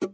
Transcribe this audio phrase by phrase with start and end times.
[0.00, 0.06] 大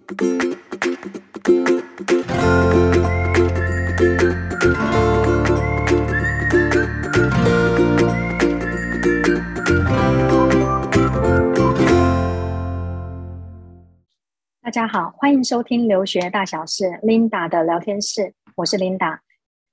[14.72, 19.20] 家好，欢迎收听留学大小事 Linda 的聊天室，我是 Linda。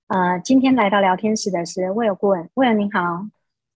[0.09, 3.25] 呃，今天来到聊天室的是 Will 顾问，Will 您好。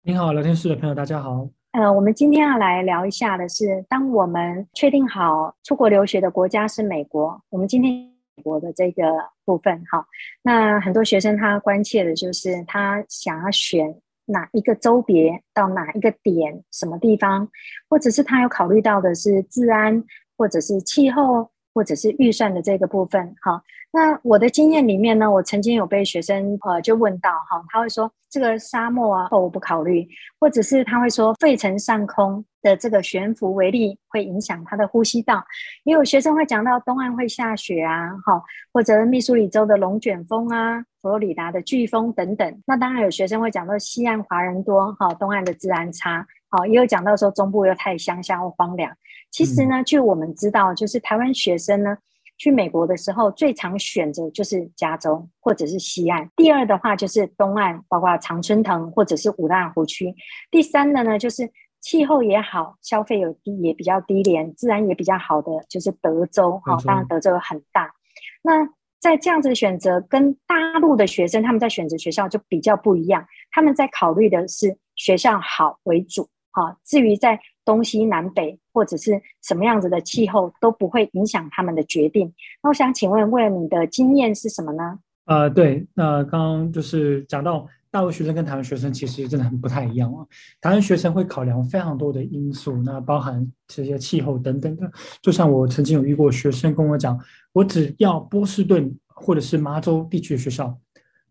[0.02, 1.47] 您好，聊天室的朋友，大家好。
[1.75, 7.93] 呃，我们今天要来聊一下的是，当我们确定好出国留学的国家是美国，我们今天
[8.38, 9.03] 美国的这个
[9.43, 10.07] 部分，哈，
[10.41, 13.93] 那很多学生他关切的就是他想要选
[14.25, 17.45] 哪一个州别到哪一个点，什么地方，
[17.89, 20.02] 或者是他有考虑到的是治安。
[20.38, 23.63] 或者是气候，或者是预算的这个部分，哈。
[23.95, 30.05] 那我的经验里面呢，我曾经有被学生呃就问到，哈，他会说这个沙漠啊，我不考虑，
[30.38, 35.41] 或者是他会说费城上空的这个悬浮微粒会影响他的呼吸道，
[35.86, 42.62] 也有学生会讲到东岸会下雪啊，哈，或者密苏里州的龙卷风啊，佛罗里达的飓风等等。
[42.66, 46.28] 那当然有学生会讲到西岸华人多，哈，东岸的治安差。
[46.50, 48.94] 好，也有讲到说中部又太乡下或荒凉。
[49.31, 51.97] 其实呢，据我们知道，就是台湾学生呢
[52.38, 56.30] 去美国的时候，最常选择就是加州或者是西岸。
[56.36, 60.14] 第二的话就是东岸，包括常春藤或者是五大湖区。
[60.52, 66.61] 第三的呢，就是气候也好，消费有低也比较低廉，自然也比较好的就是德州。
[66.66, 67.94] 哦，当然德州很大。
[68.41, 68.67] 那
[69.00, 76.28] 在这样子的选择，跟大陆的学生他们在选择学校就比较不一样，他们在考虑的是学校好为主。
[76.56, 82.34] 好，至于在东西南北或者是什么样子的气候都不会影响他们的决定。
[82.64, 85.00] 那我想请问，为了你的经验是什么呢？
[85.25, 90.25] 呃，对，那刚刚就是讲到大陆学生跟台湾学生其实真的很不太一样啊。
[90.62, 94.90] 台湾学生会考量非常多的因素，那包含这些气候等等的。
[95.22, 97.19] 就像我曾经有遇过学生跟我讲，
[97.52, 100.78] 我只要波士顿或者是麻州地区的学校。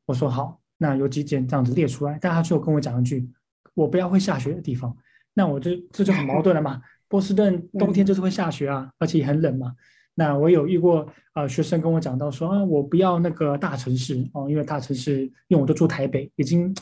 [0.05, 3.27] 我说好，那有几间这样子列出来，但他就跟我讲一句，
[3.75, 4.94] 我不要会下雪的地方。
[5.34, 6.81] 那我就这就很矛盾了嘛。
[7.09, 9.72] 波士顿 冬天就是会下雪啊，而且也很冷嘛。
[10.17, 16.72] 那我有遇过呃学生跟我讲到说啊，我不要那个大城市哦，因为大城市，因为我都住台北，已经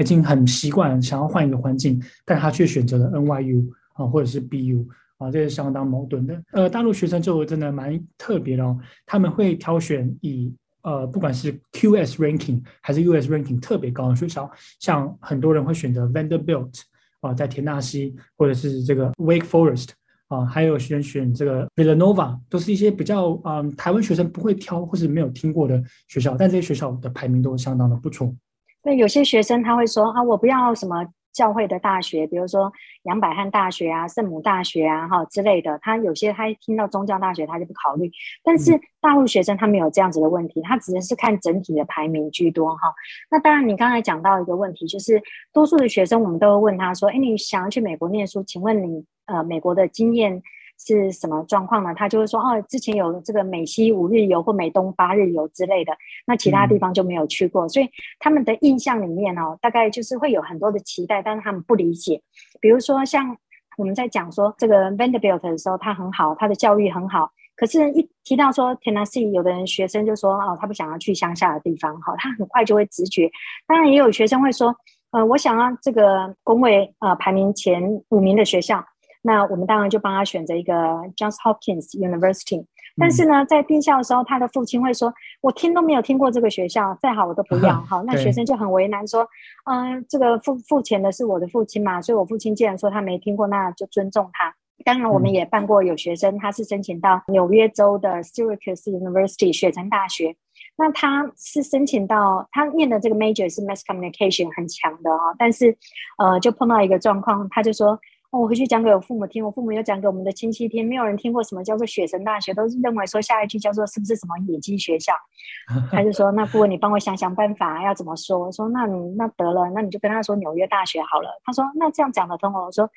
[0.00, 4.84] 已经很习惯，想要换一个环境，但他却选择了 NYU 啊或者是 BU
[5.18, 6.42] 啊，这是相当矛盾的。
[6.50, 14.50] 呃，大陆学生就真的蛮特别的哦，他们会挑选以呃不管是 QS ranking 还是 US ranking 特别高的学校，
[14.80, 16.82] 像很多人会选择 Vanderbilt。
[17.20, 19.90] 啊，在田纳西或者是这个 Wake Forest
[20.28, 28.34] 啊，还有选选这个 Villanova，都是一些比较嗯台湾学生不会挑或是没有听过的学校，但这些学校的排名都相当的不错。
[28.82, 31.06] 那，有些学生他会说啊，我不要什么。
[31.40, 32.70] 教会的大学，比如说
[33.04, 38.10] 杨百翰大学啊、圣母大学啊，哈之类的，他有些他一听到宗教大学，他就不考虑。
[38.44, 42.92] 但是大陆学生他没有这样子的问题，他只是看整体的排名居多哈。
[43.30, 50.42] 那当然，你刚才讲到一个问题，就是多数的学生，我们都会问他说：“哎，你想要去美国念书，请问你呃美国的经验？”
[50.82, 51.94] 是什么状况呢？
[51.94, 55.92] 他就会说哦，之前有这个美西五日游或美东八日游之类的，
[56.26, 62.22] 那其他地方就没有去过，嗯、所以他们的印象里面哦，大概就是会有很多的期待，但是他们不理解。
[62.60, 63.36] 比如说像
[63.76, 73.30] 我们在讲说这个 Vanderbilt 的时候，他很好，他的教育很好，可是一提到说 Tennessee，有的人学生就说哦，他不想要去乡下的地方，好，他很快就会直觉。
[73.66, 74.74] 当然也有学生会说，
[75.10, 78.82] 呃，我想要这个公卫呃排名前五名的学校。
[79.22, 80.72] 那我们当然就帮他选择一个
[81.14, 82.64] Johns Hopkins University，
[82.96, 87.78] 但是呢，在定校的时候，他的父亲会说：“我听都没有听过这个学校，再好我都不要。
[87.84, 89.28] ”好，那学生就很为难，说
[89.70, 94.54] ：“嗯，这个付付钱的是我的父亲嘛，所以我父亲既然说他没听过，那就尊重他。”
[94.86, 100.34] 当然，我们也办过有学生，他是申请到纽约州的 Syracuse University 雪城大学，
[100.78, 105.76] 那他是申请到他念的这个 major 是 Mass Communication 很强的啊，但是
[106.16, 107.98] 呃，就碰到一个状况，他就说。
[108.30, 115.12] 我回去讲给我父母听，我父母又讲给我们的亲戚听，没有人听过什么叫做雪城大学，都是认为说下一句叫做是不是什么野鸡学校？
[115.90, 118.38] 他就说，那顾问你帮我想想办法，要怎么说？
[118.38, 121.40] 我说那你那得了，那你就跟他说纽约大学好了。
[121.44, 122.66] 他说那这样讲得通哦。
[122.66, 122.88] 我说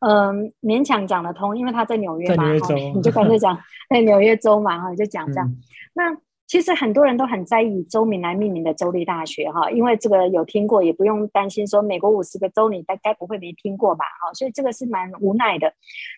[0.00, 2.52] 嗯、呃，勉强讲得通，因为他在纽约嘛，
[2.94, 3.56] 你就干脆讲
[3.88, 5.48] 在纽约州嘛，哈，你就讲这样。
[5.48, 5.56] 嗯、
[5.94, 6.16] 那。
[6.50, 14.04] 其实很多人都很在意州名来命名的州立大学哈，因为这个有听过，也不用担心说美国五十个州你该该不会没听过吧？
[14.20, 15.72] 哈，所以这个是蛮无奈的。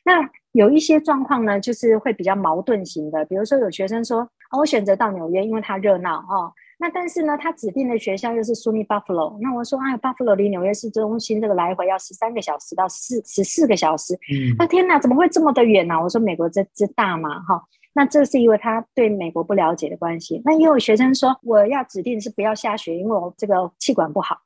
[0.07, 4.21] 那有一些状况呢，就是会比较矛盾型的，比如说有学生说，
[4.53, 6.51] 哦，我选择到纽约，因为它热闹哈。
[6.79, 9.39] 那但是呢，他指定的学校又是 SUNY Buffalo。
[9.43, 14.15] 那我说，哎，Buffalo 离纽约市中心这个来回要十三个小时到四十四个小时。
[14.15, 15.95] 嗯，那天哪，怎么会这么的远呢？
[16.03, 17.63] 我说，美国这这大嘛，哈。
[17.95, 20.41] 那这是因为他对美国不了解的关系。
[20.45, 24.37] 那也有学生说，我要指定是不要下雪，因为我这个气管不好。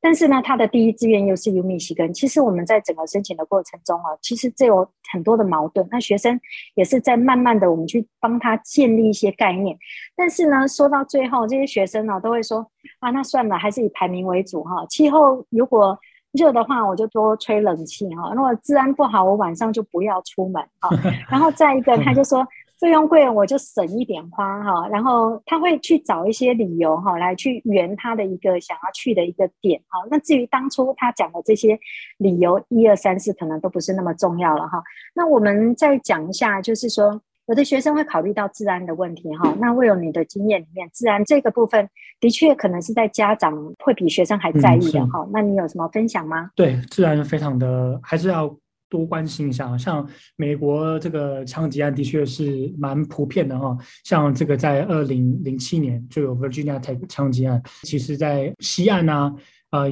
[0.00, 2.12] 但是呢，他的第一志愿又是 U 密西根。
[2.12, 5.88] 其实我们在整个申请的过程中啊，其实这有很多的矛盾。
[5.90, 6.38] 那学生
[6.74, 9.78] 也是在慢慢的，我们去帮他建立一些概念。
[10.14, 14.84] 但是呢，说到最后，这些学生呢都会说啊，那算了，还是以排名为主哈。
[14.90, 15.98] 气候如果
[16.32, 18.30] 热的话，我就多吹冷气哈。
[18.34, 20.90] 如果治安不好，我晚上就不要出门哈。
[21.30, 22.46] 然后再一个，他就说。
[22.84, 30.06] 费用贵，我就省一点花哈，然后他会去找一些理由哈，来去圆他的一个想要去的一个点哈。
[30.10, 31.80] 那至于当初他讲的这些
[32.18, 34.82] 理由一二三四，可能都不是那么重要了哈。
[35.14, 39.56] 那我们再讲一下，就是说有的学生会考虑到治安的问题哈。
[39.58, 41.88] 那会有你的经验里面，治安这个部分
[42.20, 45.20] 的确可能是在家长会比学生还在意的哈。
[45.20, 46.50] 嗯，那你有什么分享吗？
[46.54, 48.54] 对，治安非常的还是要。
[48.94, 53.76] 多关心一下，像美国这个枪击案的确是蛮普遍的哈。
[54.04, 59.34] 像这个在二零零七年就有 Virginia Tech 枪击案，其实在西岸啊，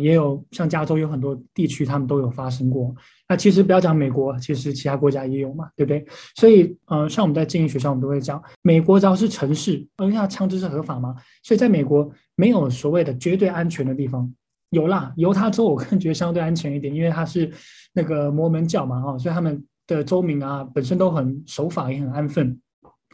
[0.01, 2.95] 也有像加州有很多地区他们都有发生过。
[3.29, 6.07] 那其实不要讲美国，其实其他国家也有嘛，对不对？
[6.37, 14.33] 所以，呃，像我们在经营学校，我们都会讲，美国只要是城市，而且枪支是合法嘛，所以在美国没有所谓的绝对安全的地方。
[14.73, 17.53] 有啦，犹他州我更觉得相对安全一点，因为它是
[17.93, 22.59] 那个摩门教嘛，哈，所以他们的州民啊本身都很守法，也很安分。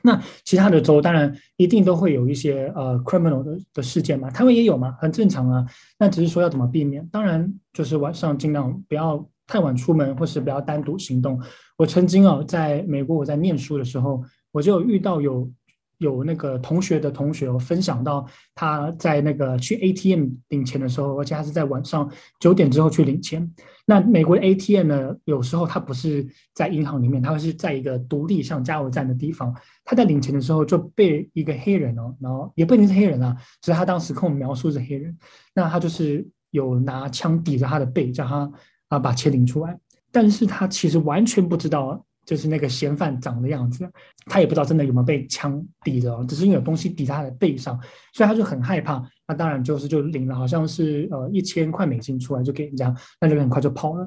[0.04, 5.66] 那其他的州当然一定都会有一些呃 criminal 的的事件嘛，他们也有嘛，很正常啊。
[5.98, 11.42] 那只是说要怎么避免，当然就是晚上尽量不要太晚出门，或是不要单独行动。
[11.76, 14.22] 我曾经啊在美国我在念书的时候，
[14.52, 15.50] 我就遇到有。
[15.98, 22.10] 有那个同学的同学有分享到，他在那个去 ATM 领钱的时候，而且他是在晚上
[22.40, 23.48] 九点之后去领钱。
[23.84, 29.54] 那美国的 ATM 呢，有时候他不是在银行里面，他是在一个独立像加油站的地方。
[29.84, 35.16] 他在领钱的时候就被一个黑人哦，然后也不一定是黑人啊，只是他当时跟我们描述是黑人。
[35.54, 38.50] 那他就是有拿枪抵着他的背，叫他
[38.88, 39.78] 啊把钱领出来，
[40.12, 42.04] 但是他其实完全不知道。
[42.28, 43.90] 就是那个嫌犯长的样子，
[44.26, 47.80] 他也不知道真的有没有被枪抵着，只是因为有东西抵在他的背上，
[48.12, 49.02] 所以他就很害怕。
[49.26, 54.06] 那当然就是就领了，好像是呃一千块美金出来就给人家，那就很快就跑了。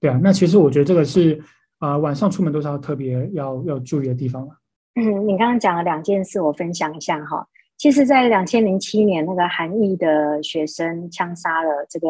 [0.00, 1.38] 对啊，那其实我觉得这个是
[1.78, 4.54] 啊、晚上出门都是要特别要要注意的地方了。
[4.94, 7.46] 嗯，你刚刚讲了两件事，我分享一下哈。
[7.76, 12.08] 其实，在两千零七年那个韩裔的学生枪杀了这个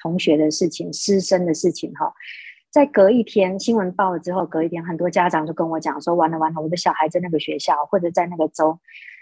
[0.00, 2.12] 同学的事情，师生的事情哈。
[2.70, 8.78] 在隔一天新闻报了之后，隔一天很多家长就跟我讲说：“完了完了，我的小孩在那个学校或者在那个州。”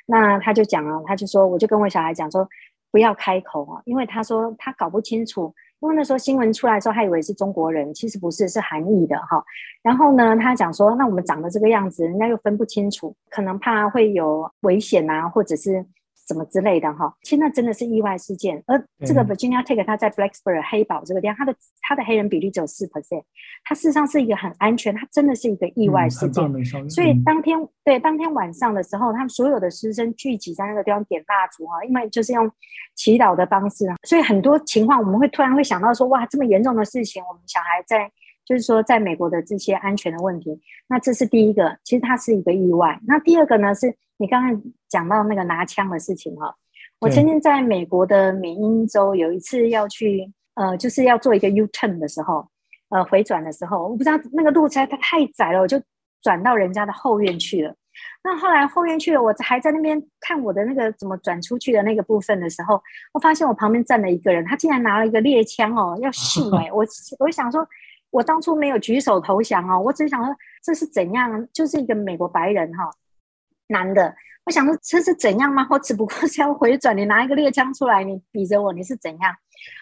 [0.07, 2.49] 那他就讲了，他就说：“我就跟我小孩讲说，
[2.91, 9.43] 不要开口啊，因为他说他搞不清楚，因为那时候新闻出来的时候，他以为是中国人，其实不是，是韩裔的哈。
[9.83, 15.87] 然后呢，他讲说，那我们长得这个样子，人家又分不清楚，可能怕会有危险啊，或者是。”
[16.27, 18.63] 什么之类的哈，其实那真的是意外事件。
[18.67, 23.23] 而这个 Virginia Tech 它在 Blacksburg 黑堡这个地方，它的它的黑人比例只有四 percent，
[23.65, 26.45] 它事实上是一个很安全，它真的是一个意外事件。
[26.45, 32.51] 嗯、所以当天、嗯、对当天晚上的时候，他们所有的师生聚集在那个地方点蜡烛哈，因为就是用
[32.95, 38.11] 祈祷的方式，所以很多情况我们会突然会想到说，哇，这么严重的事情，我们小孩在。
[38.49, 40.57] 就是说，在美国的这些安全的问题，
[40.87, 42.97] 那这是第一个，其实它是一个意外。
[43.05, 46.55] 那第二个呢，是你刚刚讲到那个拿枪的事情哈。
[46.99, 52.49] 我曾经在美国的缅因州有一次要去，呃，就是要做一个 U turn 的时候，
[52.89, 55.81] 呃，回转的时候，我不知道那个路才它太窄了，我就
[56.23, 57.75] 转到人家的后院去了。
[58.25, 66.73] 那后来后院去了，我还在那边看我的那个怎么转出去的那个部分的时候，我发现我旁边站了一个人，他竟然拿了一个猎枪哦，要射哎、欸！
[66.73, 66.85] 我
[67.19, 67.67] 我想说。
[68.11, 72.91] 我当初没有举手投降哦，我只想说这是怎样，就是一个美国白人哈、哦，
[73.69, 74.15] 男的。
[74.45, 75.67] 我想说这是怎样吗？
[75.71, 79.35] 我只不过是要回转，你拿一个猎枪出来，你比着我，你是怎样？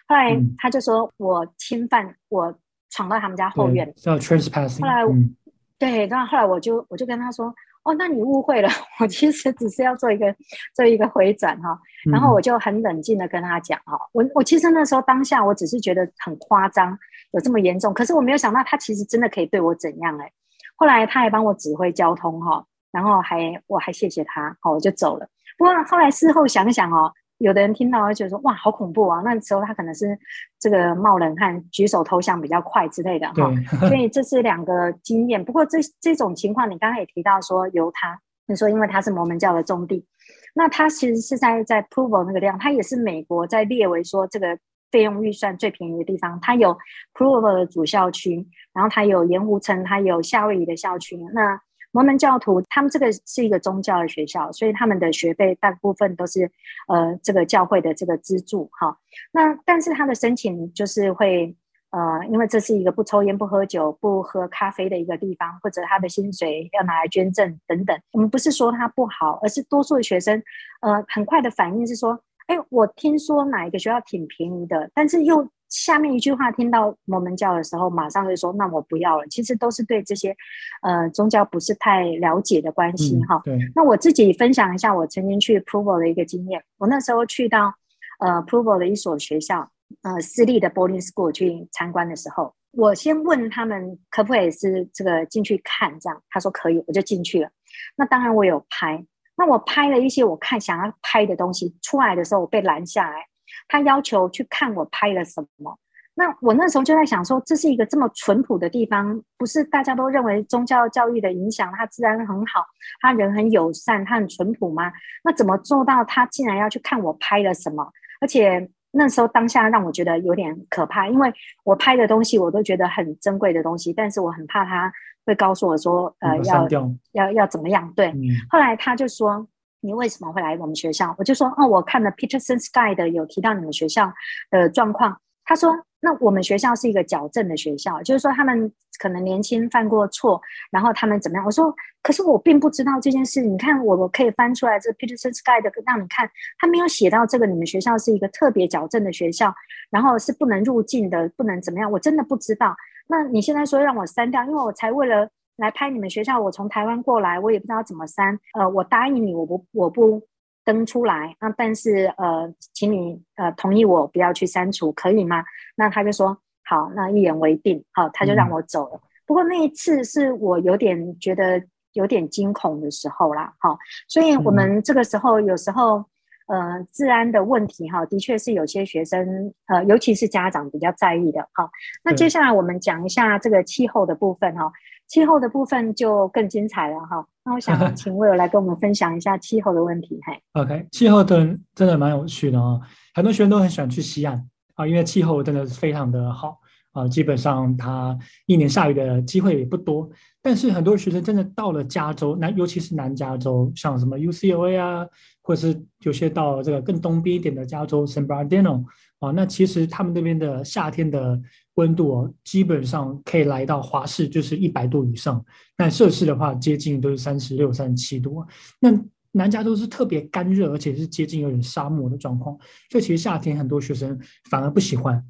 [0.07, 2.55] 后来他就说我侵犯，我
[2.91, 4.81] 闯到他们家后院，叫 trespassing。
[4.81, 5.37] 后来，嗯、
[5.79, 7.55] 对，然后后来我就我就跟他说。
[7.87, 10.35] 哦，那你误会了，我其实只是要做一个
[10.75, 11.79] 做一个回转哈，
[12.11, 16.99] 然后我就很冷静的跟他讲哈，我我其实那时候当下我只是觉得很夸张，
[17.33, 20.33] 有这么严重，可是我没有想到他其实真的可以对我怎样哎，
[20.77, 22.65] 后来他还帮我指挥交通哈，
[22.95, 25.29] 然后还我还谢谢他，好，我就走了。
[25.59, 27.13] 不过后来事后想想哦。
[27.39, 29.21] 有的人听到会觉得说，哇，好恐怖啊！
[29.25, 30.17] 那时候他可能是
[30.59, 35.45] 这个冒冷汗、举手投降比较快之类的哈，所以这是两个经验。
[35.45, 40.07] 不过这这种情况，你刚刚也提到说犹他，你说因为他是摩门教的宗地，
[40.55, 44.57] 那他其实是在在 Provo 那个地方，他也是美国在列为说这个
[44.93, 46.39] 费用预算最便宜的地方。
[46.41, 46.79] 它有
[47.13, 51.19] Provo 的主校区，然后它有盐湖城，它有夏威夷的校区。
[51.35, 51.61] 那
[51.95, 56.51] 摩门教徒他们这个是一个宗教的学校，所以他们的学费大部分都是
[56.89, 58.99] 呃这个教会的这个资助哈。
[59.33, 61.57] 那但是他的申请就是会。
[61.97, 67.97] 呃，因为这是一个不抽烟、不喝酒、不喝咖啡的一个地方，或者他的薪水要拿来捐赠等等。
[68.11, 70.43] 我们不是说他不好，而是多数的学生，
[70.81, 79.27] 呃，很快的反应是说，哎，我听说哪一个学校挺便宜的，但是又下面一句话听到摩门教的时候，马上就说，那我不要了。
[79.29, 80.37] 其实都是对这些，
[80.83, 83.41] 呃，宗教不是太了解的关系哈。
[83.45, 83.59] 对。
[83.75, 86.63] 那我自己分享一下我曾经去 Provo 的一个经验。
[86.79, 87.75] 我那时候去到
[88.21, 89.71] 呃 Provo 的一所学校。
[90.03, 97.51] 呃，私立的 boarding school 去参观的时候，我先问他们可不可以是这个进去看，这样他说可以，我就进去了。
[97.95, 99.05] 那当然我有拍，
[99.37, 103.27] 那我拍了一些我看想要拍的东西，出来的时候我被拦下来，
[103.69, 105.79] 他要求去看我拍了什么。
[106.15, 112.65] 那我那时候就在想说，这是一个这么淳朴的地方，不是大家都认为宗教教育的影响，他自然很好，
[113.01, 114.93] 他人很友善，他很淳朴吗？
[115.25, 117.91] 那怎么做到他竟然要去看我拍了什么，
[118.21, 118.71] 而且？
[118.97, 124.93] 那时候当下让我觉得有点可怕，因为我拍的东西我都觉得很珍贵的东西，但是我很怕他
[125.27, 126.69] 会告诉我说，呃，要
[127.11, 127.93] 要要怎么样？
[127.97, 128.23] 对、嗯。
[128.49, 129.45] 后来他就说，
[129.85, 131.15] 你为什么会来我们学校？
[131.19, 134.13] 我就说，哦，我看了 Peterson Sky 的有提到你们学校
[134.51, 135.21] 的状况。
[135.45, 135.73] 他说。
[136.07, 140.39] 那我们学校是一个矫正的学校，就是说他们可能年轻犯过错，
[140.71, 141.47] 然后他们怎么样？
[141.47, 143.41] 我说，可是我并不知道这件事。
[143.41, 149.51] 你看，我我可以翻出来这 Peterson Sky 的让你看，他没有写到这个你们学校是一个特别矫正的学校，
[149.89, 151.91] 然后是不能入境的，不能怎么样？
[151.91, 152.77] 我真的不知道。
[153.09, 155.27] 那你现在说让我删掉，因为我才为了
[155.57, 158.39] 来拍你们学校，我从台湾过来，我也不知道怎么删。
[158.59, 160.23] 呃，我答应你，我不我不。
[160.67, 165.45] 登出来，那但是呃，请你呃同意我不要去删除，可以吗？
[165.77, 168.95] 那他就说好，那一言为定，好，他就让我走了。
[168.95, 169.01] 嗯。
[169.27, 173.77] 不过那一次是我有点觉得有点惊恐的时候啦，哈，
[174.09, 176.03] 所以我们这个时候有时候
[176.47, 181.71] 呃，治安的问题哈，的确是有些学生呃，尤其是家长比较在意的，哈。
[182.03, 184.73] 那接下来我们讲一下这个气候的部分哈。
[185.15, 190.19] 气候的部分就更精彩了哈，那我想请 Will 来跟我们分享一下气候的问题。
[190.27, 192.81] 嘿，OK，气候的真的蛮有趣的哦，
[193.15, 194.45] 很多学生都很喜欢去西岸
[194.75, 196.59] 啊，因为气候真的是非常的好
[196.95, 200.09] 啊，基本上它一年下雨的机会也不多。
[200.41, 205.07] 但是很多学生真的到了加州，那尤其是南加州，像什么 UCLA 啊，
[205.43, 208.85] 或者是有些到这个更东边一点的加州 San Bernardino
[209.19, 211.41] 啊，那其实他们那边的夏天的
[211.75, 215.45] 温度哦，基本上可以来到华氏就是一百度以上，
[215.77, 218.45] 那摄氏的话接近都是三十六、三十七度。
[218.81, 218.91] 那
[219.33, 222.57] 南加州是特别干热，而且是接近有点沙漠的状况，
[222.91, 224.17] 所以其实夏天很多学生
[224.51, 225.25] 反而不喜欢。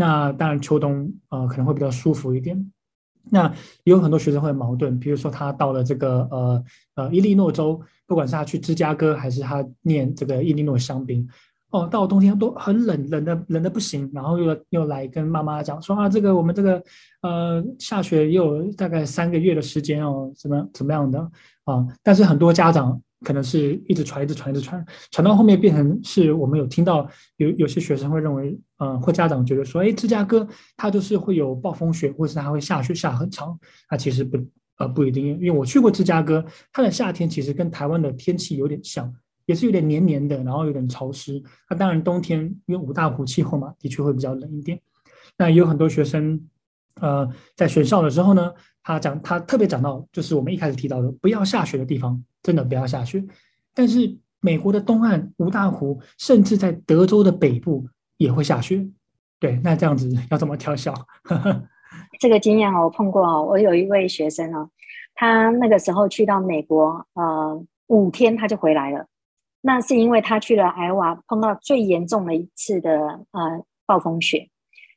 [0.00, 2.72] 那当然秋冬呃可能会比较舒服一点。
[3.30, 3.52] 那
[3.82, 6.64] 也有很多学生会矛盾，比如说他到了这个呃
[6.94, 11.28] 呃伊利诺州，不管是他去芝加哥还是他念这个伊利诺香槟。
[11.70, 16.82] 哦，到了冬天都很冷，冷的冷的不行，然后又又来跟妈妈讲说啊，这个我们这个
[17.20, 21.20] 呃下雪也有大概三个月的时间哦，怎么怎么样的
[21.64, 21.86] 啊？
[22.02, 30.46] 但是很多家长可能是一直传，一直传，一直传，传到后面变成是我们有听到有有些学生会认为，呃，或家长觉得说，哎，芝加哥
[30.76, 33.58] 它就是会有暴风雪，或是它会下雪下很长，
[33.90, 34.38] 那其实不
[34.78, 39.14] 呃不一定，因为我去过芝加哥，它的夏天其实跟台湾的天气有点像。
[39.46, 41.42] 也是有点黏黏的，然后有点潮湿。
[41.70, 44.78] 那当然冬天因为五大湖气候嘛，的确会比较冷一点。
[45.38, 46.38] 那有很多学生，
[47.00, 53.24] 呃，在学校的时候呢，他讲他特别讲到，就是我们一开始提到的，不要下雪的地方，真的不要下雪。
[53.74, 58.88] 但是美国的东岸五大湖，甚至在德州的北部也会下雪。
[59.40, 60.92] 对，那这样子要怎么挑校？
[62.20, 64.68] 这个经验我碰过，我有一位学生哦，
[65.14, 69.06] 他那个时候去到美国，呃，五天他就回来了。
[69.60, 72.92] 那是因为他去了艾瓦，碰到最严重的一次的
[73.32, 74.48] 呃暴风雪，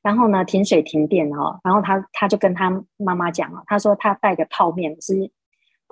[0.01, 5.31] 然后呢停水停电哈，然后他他就跟他妈妈讲了，他说他带个泡面是，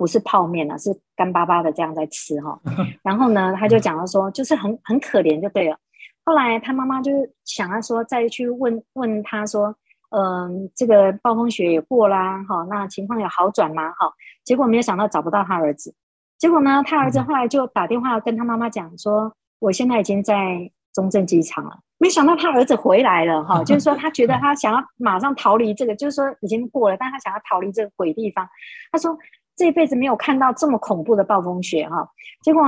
[0.00, 2.58] 不是泡面啊，是干巴巴的这样在吃哈，
[3.04, 5.76] 然后呢他就讲到说就是很很可怜就对了，
[6.24, 7.12] 后来他妈妈就
[7.44, 9.76] 想要说再去问问他说，
[10.08, 14.10] 嗯、呃、这个暴风雪也过啦哈，那情况有好转吗哈？
[14.42, 15.94] 结果没有想到找不到他儿子。
[16.38, 19.30] 结果呢，他儿子后来就打电话跟他妈妈讲说
[19.60, 28.48] ：“我现在已经在中正机场了。”没想到他儿子回来了，哈， 就是说他觉得他想要马上逃离这个，就是说已经过了，但他想要逃离这个鬼地方。
[28.90, 29.14] 他说
[29.60, 32.08] ：“这辈子没有看到这么恐怖的暴风雪哈。
[32.42, 32.62] 结果。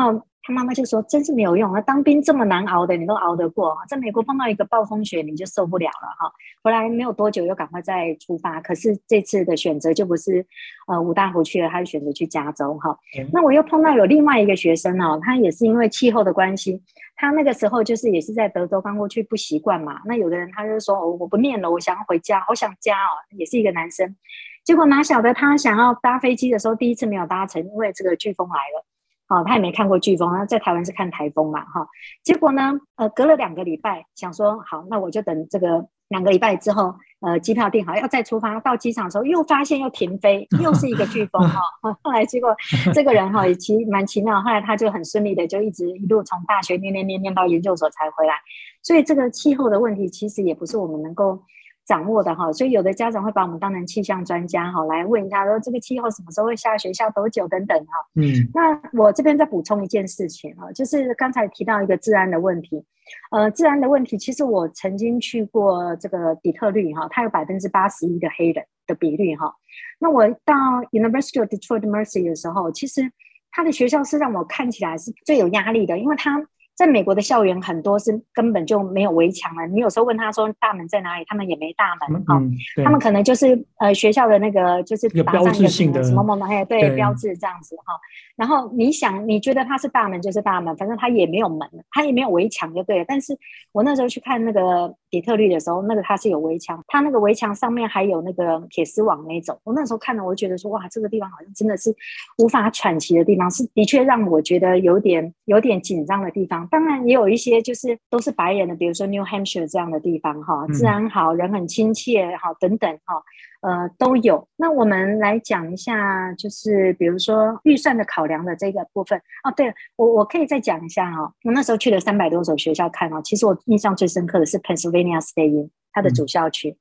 [0.44, 1.80] 他妈妈就说：“真是没有用啊！
[1.82, 3.78] 当兵这么难熬的，你都熬得过。
[3.88, 6.32] 在美国碰到一个暴风雪，你就受不了了哈。
[6.64, 8.60] 回来没有多久，又赶快再出发。
[8.60, 10.44] 可是这次的选择就不是
[10.88, 12.90] 呃五大湖去了，他就选择去加州哈。
[13.16, 16.82] 嗯、那我又碰到有另外一个学生哦，他也是因为气候的关系，
[17.14, 20.00] 他那个时候就是也是在德州刚过去不习惯嘛。
[20.06, 23.14] 那有的人他就说：哦，我不念了，我想要回家，好想家哦。
[23.38, 24.16] 也是一个男生，
[24.64, 28.86] 结果哪晓得他想要搭飞机的时候，第一次没有搭成，因为这个飓风来了。”
[29.28, 31.86] 哦，他也没看过飓风，他在台湾是看台风嘛，哈。
[32.22, 41.58] 结果呢，呃，隔了两个礼拜，想说好，那我就等这个两个礼拜之后，呃，机票订好要再出发，到机场的时候又发现又停飞， 又是一个飓风哈。
[42.02, 42.54] 后来结果
[42.92, 48.34] 这个人哈也奇蛮奇妙，后来他就很顺利的就一直一路从大学念念念念到研究所才回来。
[48.82, 51.42] 所以这个气候的问题其实也不是我们能够。
[51.84, 57.92] 掌握的哈，所以有的家长会把我们当成气象专家哈，来问一下说这个气候什么时候会下雪，下多久等等哈。
[58.14, 62.84] 嗯，那我这边再补充一件事情啊，就是刚才提到一个治安的问题，
[63.30, 69.52] 呃，治安的问题，其实我曾经去过这个底特律哈，它有百分之八十一的黑人的比率哈。
[69.98, 70.54] 那我到
[70.92, 73.10] University of Detroit Mercy 的时候，其实
[73.50, 76.46] 他的学校是让我看起来是最有压力的，因为他。
[76.74, 79.66] 在美国的校园很多是根本就没有围墙了。
[79.66, 82.42] 你有时候问他说大门在哪里，他们也没大门哈。
[82.82, 87.94] 他们可能就是呃学校的那个就是打上一个什么什么什么，哎对，标志这样子哈。
[88.34, 93.04] 然后你想你觉得它是大门就是大门，反正它也没有门，它也没有围墙就对了。
[93.06, 93.36] 但是
[93.72, 99.56] 我那时候去看那个底特律的时候，那个它是有围墙，它那个围墙上面还有那个铁丝网那种。
[99.62, 101.94] 我那时候看了，我就觉得说哇，这个地方好像真的是
[102.38, 106.61] 无法喘息的地方，是的确让我觉得有点有点紧张的地方。
[106.70, 113.22] 当然也有一些就是都是白人的，比如说 New Hampshire 这样的地方哈，治安好，人很亲切哈，等等哈，
[113.60, 114.46] 呃都有。
[114.56, 119.52] 那我们来讲一下，就是比如说预算的考量的这个部分哦。
[119.56, 126.76] 对了，我我可以再讲一下哈，我那时候去了三百多所学校看哦，其实我印象最深刻的是 Pennsylvania State 它的主校区，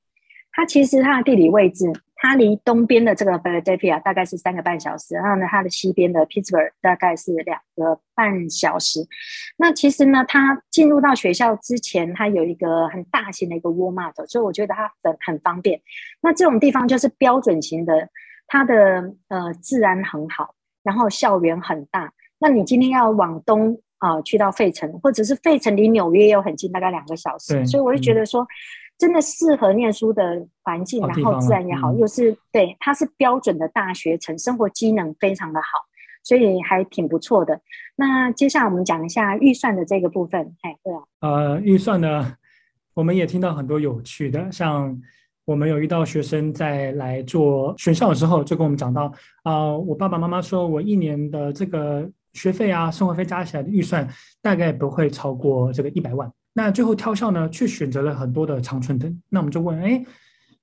[0.52, 1.92] 它其实它的地理位置。
[2.24, 9.00] 它离东边的这个 Philadelphia 大概是三个半小时，然后呢，它的西边的 Pittsburgh 大概是两个半小时。
[9.56, 15.80] 那其实呢，它进入到学校之前，它有一个很大型的一个 Walmart，所以我觉得它很很方便。
[16.20, 18.08] 那这种地方就是标准型的，
[18.46, 20.54] 它的呃治安很好，
[20.84, 22.12] 然后校园很大。
[22.38, 28.42] 那你今天要往东啊、呃，去到费城，或者是费城离纽约又很近，大概两个小时，所以我就觉得说。
[28.42, 28.46] 嗯
[29.02, 35.66] 真的适合念书的环境，然后自然也好，嗯、又是对，它是标准的大学城，生活机能非常的好，
[36.22, 37.60] 所以还挺不错的。
[37.96, 40.54] 那接下来我们讲一下预算的这个部分。
[40.60, 42.32] 哎，对啊，呃，预算呢，
[42.94, 44.96] 我们也听到很多有趣的，像
[45.46, 49.06] 我们有遇到学生在来做选校的时候，就跟我们讲到，
[49.42, 54.08] 啊、呃，我爸爸妈妈说我一年的这个学费啊，生活费加起来的预算
[54.40, 56.32] 大概不会超过这个一百万。
[56.52, 59.22] 那最后挑校呢，却选择了很多的长春藤。
[59.28, 60.04] 那我们就问，哎，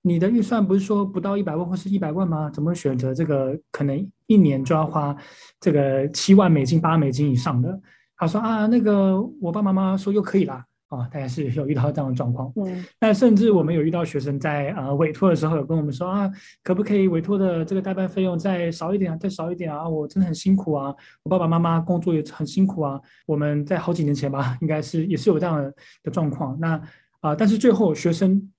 [0.02, 2.50] 你的预算不是说不到一百万或是一百万吗？
[2.52, 5.16] 怎么选择这个可能一年就要花
[5.60, 7.82] 这个七万美金、八美金以上的？
[8.16, 10.66] 他说啊，那个我爸爸妈妈说又可以啦。
[10.90, 12.52] 啊，大家是有遇到这样的状况。
[12.56, 16.30] 嗯，那甚至我们有遇到学生在呃委托的时候，有跟我们说啊，
[16.64, 19.88] 可不可以委托的这个代办费用再少一点啊，再少一点啊？
[19.88, 23.00] 我真的很辛苦啊，我爸爸妈妈工作也很辛苦啊。
[23.28, 25.74] 我们在好几年前吧，应该是也是有这样的
[26.04, 26.58] 的状况。
[26.60, 26.74] 那
[27.22, 28.52] 啊、呃，但是最后学生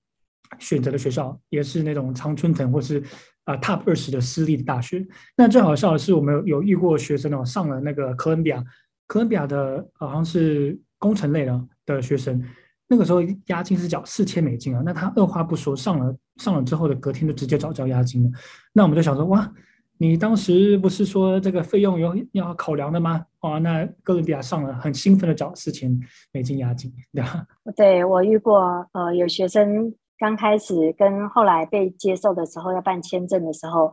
[0.57, 2.99] 选择的学校也是那种常春藤或是
[3.43, 5.05] 啊、呃、Top 二十的私立的大学。
[5.35, 8.63] 那最好笑的是，我们有有遇过学生哦，上了那个哥伦比亚，
[9.05, 11.67] 哥伦比亚的好像是工程类的。
[11.87, 12.41] 的学生，
[12.87, 18.29] 那个时候押金是缴四千美金啊，那他二话不说上了上了之后的隔天就直接找交押金了。
[18.71, 19.51] 那我们就想说，哇，
[19.97, 23.25] 你当时不是说这个费用有要考量的吗？
[23.41, 25.99] 哦，那哥伦比亚上了，很兴奋的缴四千
[26.31, 27.45] 美金押金，对吧？
[27.75, 33.91] 对，我遇过，呃，有学生刚开始跟后来被接受的时候要办签证的时候。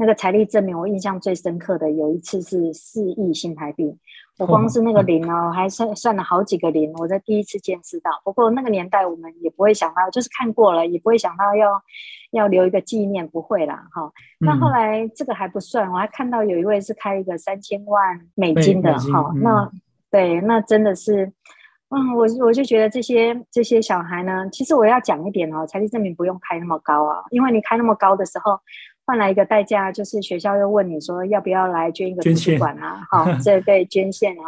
[0.00, 3.98] 那个财力证明，我印象最深刻的有一次是四亿新台币，
[4.38, 8.12] 我光是那个零哦，还算算了好几个零，我在第一次见识到。
[8.22, 11.82] 不过那个年代我们也不会想到，就是看过了，也不会想到要
[12.30, 14.08] 要留一个纪念，不会啦哈。
[14.38, 19.68] 那后来这个还不算，我还看到有一位是开一个三千万美金的哈，那
[20.12, 21.32] 对，那真的是，
[21.88, 28.60] 嗯，我我就觉得这些这些小孩呢，其实我要讲一点哦，财力证明不用开那么高啊，因为你开那么高的时候。
[29.08, 33.06] 换来一个代价，就是学校又问你说要不要来捐一个图书馆啊？
[33.10, 34.44] 好， 这对捐献啊。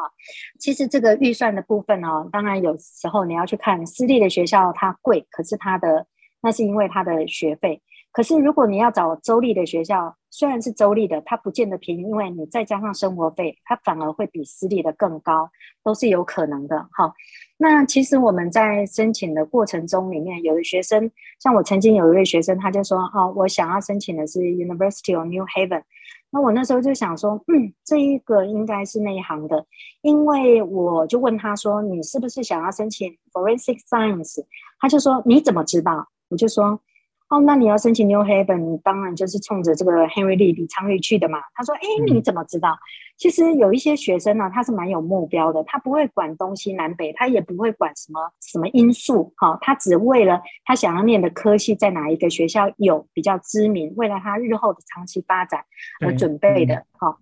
[0.58, 6.06] 其实这个预算的部分哦，当然有时候你要去看私立的学校，它贵，可是它的
[6.42, 7.80] 那是因为它的学费。
[8.12, 15.48] 可是如果你要找州立的学校，虽然是州立的，它不见得便宜，因为你再加上生活费，它反而会比私立的更高，
[15.82, 16.86] 都是有可能的。
[16.92, 17.14] 哈，
[17.62, 25.82] 那其实我们在申请的过程中里面，有的学生，像我曾经有一位学生，他就说，哦，我想要申请的是 University of New Haven。
[26.30, 29.66] 那我那时候就想说，嗯，这一个应该是那一行的，
[30.00, 34.42] 因为我就问他说，你是不是想要申请 Forensic Science？
[34.78, 36.08] 他就说，你怎么知道？
[36.30, 36.80] 我就说。
[37.30, 41.38] 哦，那你要申请 New Haven，你当然就是冲着这个 Henry Lee 李昌钰去的嘛。
[41.54, 42.76] 他说：“哎，你怎么知道？”
[43.16, 55.64] 其实有一些学生呢，他是蛮有目标的，他不会管东西南北，他也不会管什么什么因素，哈，他只为了他想要念的科系在哪一个学校有比较知名，为了他日后的长期发展
[56.04, 57.16] 而准备的，哈，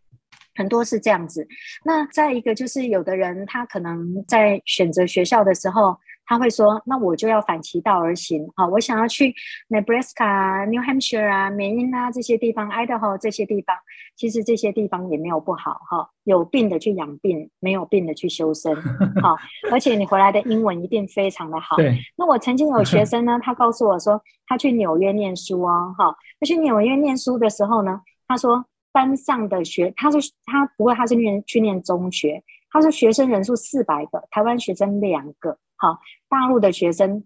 [0.54, 1.46] 很多是这样子。
[1.84, 5.98] 那再一个就是有的人他可能在选择学校的时候。
[6.28, 9.34] 他会说：“那我就要反其道而行，好，我想要去
[9.70, 13.74] Nebraska、New Hampshire 啊、缅因啊这些地方，Idaho 这些地方，
[14.14, 18.76] 其实这些地方也没有不好，哈，有病的去养病，没有病的去修身，
[19.22, 19.36] 好，
[19.72, 21.76] 而且你回来的英文一定非常的好。
[21.76, 37.24] 对，那我曾经有学生呢，他告诉我说，他去纽约念书哦，哈，他去纽约念书的时候呢，他说班上的学，他说他不过他是念去念中学，他说学生人数四百个，台湾学生两个。”好，大陆的学生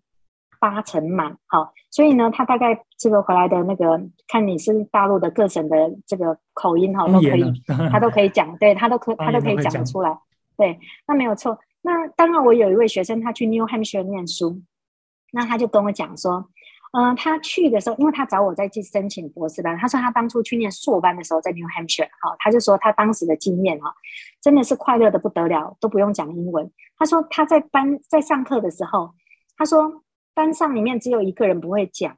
[0.61, 10.17] 八成满，好，所以呢，他大概这个回来的那个，看你是大陆的各省的这个口音哈，都可以，他都可以讲，对他都可，他都可以讲得出来，
[10.57, 11.59] 对，那没有错。
[11.81, 14.63] 那当然，我有一位学生，他去 New Hampshire 念书，
[15.33, 16.49] 那他就跟我讲说。
[16.93, 19.77] 嗯、呃，他去的时候，因为他找我再去申请博士班。
[19.79, 23.95] 他说他当初去念硕班的时候，在 New Hampshire，哈，他就说他当时的经验哈，
[24.43, 26.71] 真的是快乐的不得了，都不用讲英文。
[26.99, 29.11] 他说他在班在上课的时候，
[29.57, 30.03] 他说
[30.35, 32.15] 班上里面只有一个人不会讲，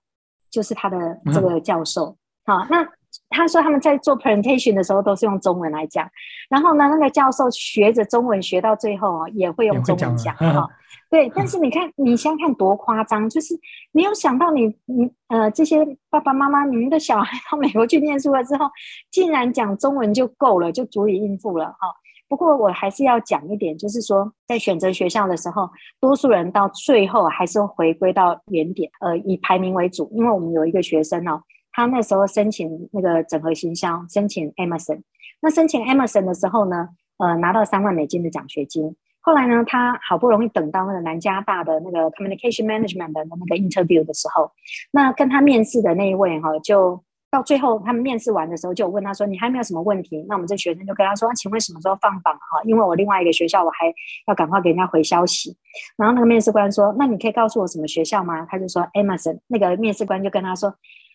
[0.50, 2.16] 就是他的这个教授。
[2.44, 2.88] 好、嗯，那
[3.30, 6.10] 他说他们在做 presentation 的时候都是用中文来讲，
[6.48, 10.68] 然后呢，那个教授学着中文学到最后也会用中文讲， 哈。
[11.14, 13.54] 对，但是你看，你想想看多夸张，就是
[13.92, 15.78] 你有想到你你呃这些
[16.10, 18.66] 爸爸妈妈，你们的小孩到美国去念书了之后，
[19.12, 21.86] 竟然讲中文就够了，就足以应付了哈。
[22.28, 30.10] 不过我还是要讲一点，就是说在选择学校的时候，多数人到最后还是回归到原点，呃，以排名为主。
[30.16, 35.02] 因为我们有一个学生哦，他那时候申请那个整合行销，申请 Emerson，
[35.40, 38.96] 那申请 Emerson 的时候呢，呃，拿到三万美金的奖学金。
[39.26, 44.52] 后来呢，他好不容易等到那个南加大的那个 communication management 的那个 interview 的时候，
[44.92, 52.62] 那跟他面试的那一位哈，就到最后他们面试完的时候，就问他说：“你还没有什么问题？”那我们这学生就跟他说：“请问什么时候放榜哈？
[52.66, 53.86] 因为我另外一个学校我还
[54.28, 55.56] 要赶快给人家回消息。”
[55.96, 60.68] 然后那个面试官说：“那你可以告诉我什么学校吗？”他就说：“Emerson。”那个面试官就跟他说：“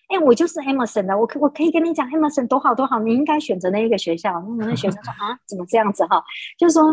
[0.09, 6.23] 哎，我就是 Emerson 的，我可我可以跟你讲 Emerson 多好多好，你应该选择那一个学校。”那我那学生说：“啊，怎么这样子哈？”
[6.57, 6.83] 就是说。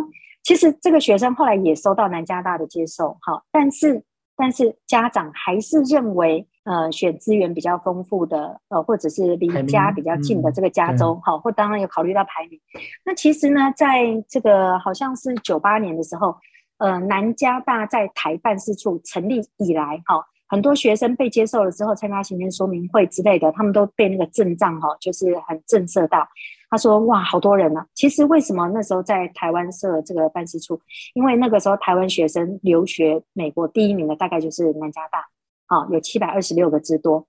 [0.47, 4.01] 其实这个学生后来也收到南加大的接受，哈，但是
[4.37, 12.61] 但是家长还是认为，呃，选资源比较丰富的，呃，或者是离家比较近的这个加州，哈、嗯，或当然有考虑到排名。
[13.05, 16.37] 那其实呢，在这个好像是九八年的时候，
[16.79, 26.29] 呃，南加大在台办事处成立以来，哈，很多学生被接受了之后，参加行前说明会之类的，他们都被那个阵仗，哈，就是很震慑到。
[26.69, 27.87] 他说：“哇，好多人啊！
[27.95, 30.81] 其实为什么那时候在台湾设这个办事处？
[31.15, 35.21] 因为那个时候台湾学生留学美国第一名的大概就是南加大，
[35.67, 37.27] 啊，有七百二十六个之多。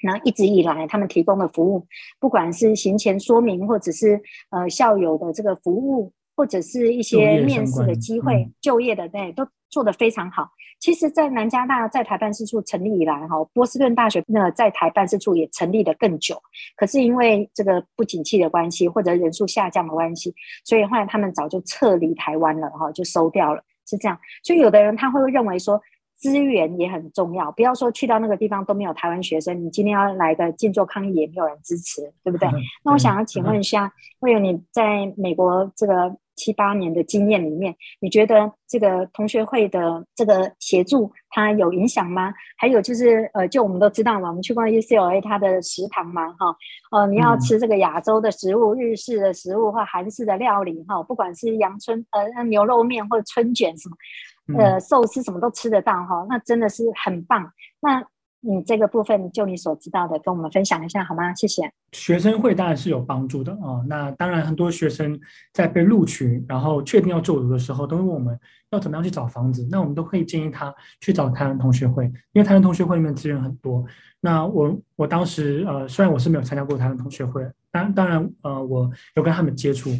[0.00, 1.84] 然后一直以来，他们提供的服务，
[2.20, 10.50] 不管是行前说明，或者是呃校友的这个服务，或者是一些面试的机会、就业，就业的，对，都做得非常好。”
[10.80, 16.40] 其实，在南加大在台办事处成立以来，哈，波士顿大学那在台办事处也成立的更久。
[16.76, 20.32] 可是因为这个不景气的关系，或者人数下降的关系，
[20.64, 24.16] 所以后来他们早就撤离台湾了，哈，就收掉了，是这样。
[24.44, 25.82] 所以有的人他会认为说，
[26.14, 32.48] 资源也很重要，不要说去到那个地方都没有台湾学生，你今天要来个静坐抗议也没有人支持，对不对？
[32.50, 32.54] 嗯、
[32.84, 36.16] 那我想要请问一下，会有你在美国这个？
[36.38, 42.32] 七八年的经验里面，你觉得这个同学会的这个协助它有影响吗？
[42.56, 46.46] 还有就是，呃，就我们都知道嘛，我们去过 UCLA 它的食堂嘛，哈，
[46.92, 57.52] 呃，你要吃这个亚洲的食物、嗯、日式的食物或韩式的料理，哈，不管是阳春呃牛肉面或者春卷什么，呃，寿司什么都吃得到，哈，那真的是很棒。
[57.80, 58.02] 那
[58.40, 61.34] 你这个部分，就你所知道的，跟我们分享一下好吗？
[61.34, 61.70] 谢谢。
[61.92, 63.82] 学生会当然是有帮助的啊。
[63.88, 65.18] 那当然，很多学生
[65.52, 68.38] 在被录取，然后确定要就读的时候，都会问我们
[68.70, 69.66] 要怎么样去找房子。
[69.70, 73.84] 那我们都可以建议他去找台湾同学会，因为台湾同学会里面资源很多。
[74.20, 79.90] 那我我当时呃，虽然我是没有参加过台湾同学会，当当然呃，我有跟他们接触。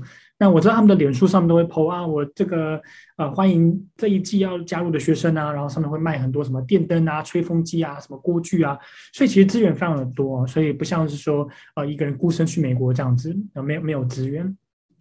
[0.41, 2.81] 那我知道他们的脸书上面都会 po 啊，我这个
[3.17, 8.79] 呃欢迎这一季要加入的学生啊，然后上面会卖很多什么电灯啊、吹风机啊、什么锅具啊，
[9.13, 14.57] 所以其实资源非常的多，所以不像是说呃一个人孤身去美国这样子，呃没有没有资源。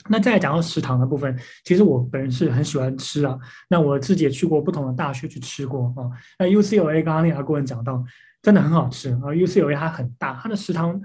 [0.10, 3.38] 那再来讲到食堂的部分，其实我本人是很喜欢吃啊，
[3.70, 6.10] 那我自己也去过不同的大学去吃过啊。
[6.40, 8.04] 那 UCLA 刚刚那个顾问讲到，
[8.42, 11.00] 真的很好吃啊，UCLA 它很大，它的食堂。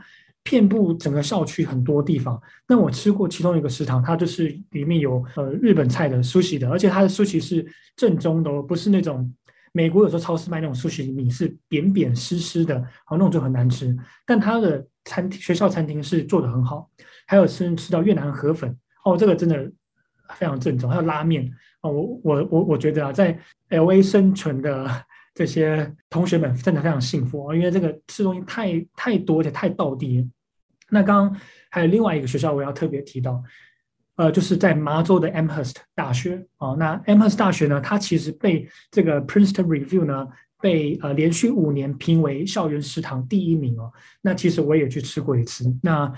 [0.44, 7.64] 遍布整个校区很多地方，那我吃过其中一个食堂，它就是里面有呃日本菜的苏西的，而且它的苏西是
[7.96, 9.32] 正宗的，不是那种
[9.72, 13.96] 美国有时候超市卖那种苏西米是扁扁湿湿的，好那种就很难吃。
[14.26, 16.90] 但它的餐厅学校餐厅是做的很好，
[17.26, 19.70] 还有吃吃到越南河粉哦，这个真的
[20.34, 21.48] 非常正宗，还有拉面
[21.82, 23.38] 哦，我我我我觉得啊，在
[23.70, 25.04] LA 生存的。
[25.34, 30.28] 这些同学们真的非常幸福，因为这个吃东西太太多，而且太道地。
[30.90, 31.40] 那刚刚
[31.70, 33.42] 还有另外一个学校，我要特别提到，
[34.16, 36.74] 呃，就是在麻州的 Amherst 大学啊。
[36.78, 40.28] 那 Amherst 大学呢，它其实被这个 Princeton Review 呢，
[40.60, 43.90] 被呃连续五年评为校园食堂第一名哦。
[44.20, 45.64] 那其实我也去吃过一次。
[45.82, 46.12] 那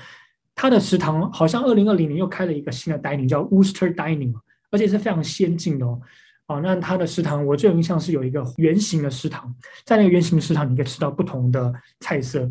[0.56, 4.34] 它的食堂好像二零二零年又开了一个新的 dining，叫 Worcester Dining，
[4.72, 6.00] 而且是非常先进的哦。
[6.46, 9.54] 哦，那它的食堂我最有印象是有一个圆形的食堂，
[9.86, 12.50] 在那个圆形的食堂，你可以吃到不同的菜色。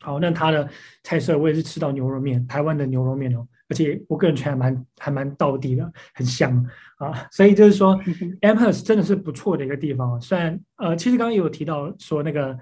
[0.00, 0.68] 好，那它的
[1.02, 6.64] 菜色我也是吃到牛肉面，台湾的牛肉面哦，而且我个人觉得还蛮还蛮到地的，很香
[6.98, 7.26] 啊。
[7.32, 7.96] 所以就是说，
[8.42, 10.20] Amherst 真的是不错的一个地方。
[10.20, 12.56] 虽然呃，其实刚刚也有提到说那个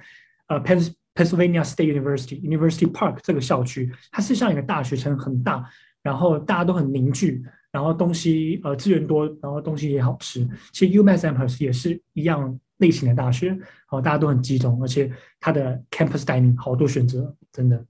[0.46, 5.68] 呃，Pennsylvania State University University Park 这个校区，它是像一个大学城，很大，
[6.02, 7.44] 然后大家都很凝聚。
[7.72, 10.46] 然后东西呃资源多，然后东西也好吃。
[10.72, 17.84] 其实 UMass Amherst 也是一样类型的大学，好，大家都很集中，而且它的 campus dining 好多选择，真的。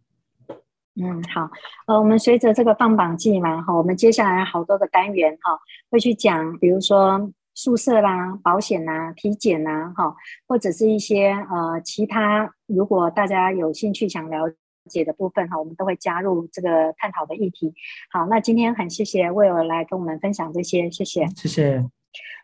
[0.94, 1.50] 嗯，好，
[1.86, 5.58] 呃，我们随着这个放榜季嘛，哈，我们接下来好多个单元哈，
[5.90, 10.14] 会去讲，比如说宿舍啦、保险啦、体检啦，哈，
[10.46, 14.54] 或者是一些呃其他，如果大家有兴趣想了
[14.88, 15.02] 解。
[15.02, 17.74] 的部分哈，我们都会加入这个探讨的议题。
[18.08, 21.84] 好，那今天很谢谢 Will 来跟我们分享这些，谢谢，谢谢。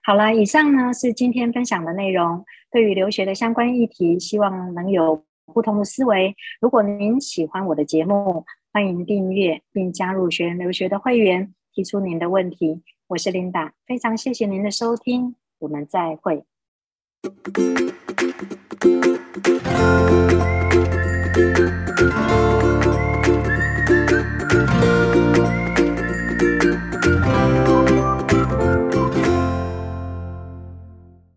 [0.03, 2.45] 好了，以上呢是今天分享的内容。
[2.73, 6.35] 对于留学的相关议题，希望能有不同的思维。
[6.61, 12.83] 如果您喜欢我的节目，欢迎订阅并加入学人留学的会员，提出您的问题。
[13.07, 16.45] 我是 Linda，非常谢谢您的收听，我们再会。
[22.01, 22.88] Música